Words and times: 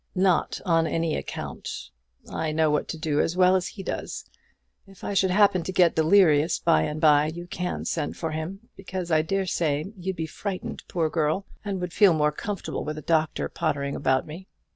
"Not 0.15 0.59
on 0.65 0.87
any 0.87 1.15
account. 1.15 1.91
I 2.27 2.51
know 2.51 2.71
what 2.71 2.87
to 2.87 2.97
do 2.97 3.19
as 3.21 3.37
well 3.37 3.55
as 3.55 3.67
he 3.67 3.83
does. 3.83 4.25
If 4.87 5.03
I 5.03 5.13
should 5.13 5.29
happen 5.29 5.61
to 5.61 5.71
get 5.71 5.93
delirious 5.95 6.57
by 6.57 6.81
and 6.81 6.99
by, 6.99 7.27
you 7.27 7.45
can 7.45 7.85
send 7.85 8.17
for 8.17 8.31
him, 8.31 8.69
because 8.75 9.11
I 9.11 9.21
dare 9.21 9.45
say 9.45 9.93
you'd 9.95 10.15
be 10.15 10.25
frightened, 10.25 10.81
poor 10.87 11.07
girl, 11.11 11.45
and 11.63 11.79
would 11.81 11.93
feel 11.93 12.13
more 12.15 12.31
comfortable 12.31 12.83
with 12.83 12.97
a 12.97 13.03
doctor 13.03 13.47
pottering 13.47 13.95
about 13.95 14.25
me. 14.25 14.47